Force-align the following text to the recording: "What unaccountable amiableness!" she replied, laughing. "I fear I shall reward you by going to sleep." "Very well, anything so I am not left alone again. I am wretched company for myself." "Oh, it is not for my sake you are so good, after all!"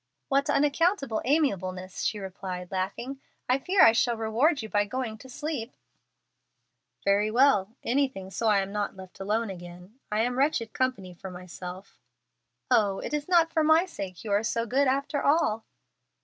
"What 0.29 0.49
unaccountable 0.49 1.21
amiableness!" 1.25 2.01
she 2.01 2.17
replied, 2.17 2.71
laughing. 2.71 3.21
"I 3.47 3.59
fear 3.59 3.83
I 3.83 3.91
shall 3.91 4.17
reward 4.17 4.63
you 4.63 4.67
by 4.67 4.83
going 4.83 5.19
to 5.19 5.29
sleep." 5.29 5.75
"Very 7.05 7.29
well, 7.29 7.75
anything 7.83 8.31
so 8.31 8.47
I 8.47 8.61
am 8.61 8.71
not 8.71 8.95
left 8.97 9.19
alone 9.19 9.51
again. 9.51 9.99
I 10.11 10.21
am 10.21 10.39
wretched 10.39 10.73
company 10.73 11.13
for 11.13 11.29
myself." 11.29 11.99
"Oh, 12.71 12.97
it 12.97 13.13
is 13.13 13.27
not 13.29 13.53
for 13.53 13.63
my 13.63 13.85
sake 13.85 14.23
you 14.23 14.31
are 14.31 14.41
so 14.43 14.65
good, 14.65 14.87
after 14.87 15.21
all!" 15.21 15.65